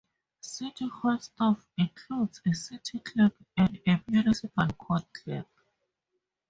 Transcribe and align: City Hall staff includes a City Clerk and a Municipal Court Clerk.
City 0.39 0.87
Hall 0.87 1.19
staff 1.19 1.63
includes 1.77 2.41
a 2.47 2.55
City 2.55 2.97
Clerk 3.01 3.35
and 3.55 3.79
a 3.85 4.01
Municipal 4.07 4.65
Court 4.69 5.05
Clerk. 5.13 5.45